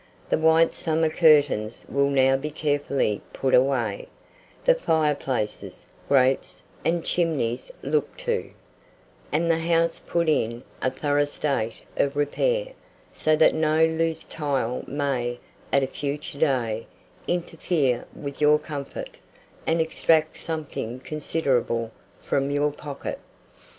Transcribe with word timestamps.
The 0.29 0.37
white 0.39 0.73
summer 0.73 1.09
curtains 1.11 1.85
will 1.87 2.09
now 2.09 2.35
be 2.35 2.49
carefully 2.49 3.21
put 3.33 3.53
away, 3.53 4.07
the 4.65 4.73
fireplaces, 4.73 5.85
grates, 6.09 6.63
and 6.83 7.05
chimneys 7.05 7.69
looked 7.83 8.19
to, 8.21 8.49
and 9.31 9.51
the 9.51 9.59
House 9.59 10.01
put 10.03 10.27
in 10.27 10.63
a 10.81 10.89
thorough 10.89 11.25
state 11.25 11.83
of 11.97 12.15
repair, 12.15 12.69
so 13.13 13.35
that 13.35 13.53
no 13.53 13.85
"loose 13.85 14.23
tile" 14.23 14.83
may, 14.87 15.37
at 15.71 15.83
a 15.83 15.87
future 15.87 16.39
day, 16.39 16.87
interfere 17.27 18.05
with 18.15 18.41
your 18.41 18.57
comfort, 18.57 19.19
and 19.67 19.79
extract 19.79 20.35
something 20.35 20.99
considerable 20.99 21.91
from 22.23 22.49
your 22.49 22.71
pocket. 22.71 23.19